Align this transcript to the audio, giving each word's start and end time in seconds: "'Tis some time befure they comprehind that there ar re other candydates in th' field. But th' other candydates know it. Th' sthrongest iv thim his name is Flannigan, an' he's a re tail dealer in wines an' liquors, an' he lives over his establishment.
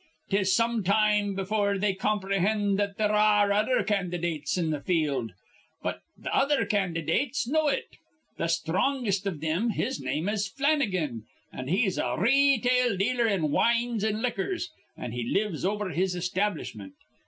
"'Tis 0.31 0.55
some 0.55 0.83
time 0.83 1.35
befure 1.35 1.77
they 1.79 1.93
comprehind 1.93 2.75
that 2.79 2.97
there 2.97 3.11
ar 3.13 3.49
re 3.49 3.55
other 3.55 3.83
candydates 3.83 4.57
in 4.57 4.71
th' 4.71 4.83
field. 4.83 5.31
But 5.83 6.01
th' 6.19 6.25
other 6.33 6.65
candydates 6.65 7.47
know 7.47 7.67
it. 7.67 7.83
Th' 8.39 8.49
sthrongest 8.49 9.27
iv 9.27 9.41
thim 9.41 9.69
his 9.69 9.99
name 10.01 10.27
is 10.27 10.47
Flannigan, 10.49 11.25
an' 11.53 11.67
he's 11.67 11.99
a 11.99 12.15
re 12.17 12.59
tail 12.59 12.97
dealer 12.97 13.27
in 13.27 13.51
wines 13.51 14.03
an' 14.03 14.23
liquors, 14.23 14.71
an' 14.97 15.11
he 15.11 15.23
lives 15.23 15.63
over 15.63 15.89
his 15.89 16.15
establishment. 16.15 16.95